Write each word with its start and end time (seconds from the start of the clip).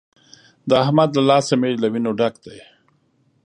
د 0.69 0.71
احمد 0.83 1.09
له 1.17 1.23
لاسه 1.29 1.53
مې 1.61 1.69
له 1.81 1.87
وينو 1.93 2.11
ډک 2.19 2.35
دی. 2.45 2.59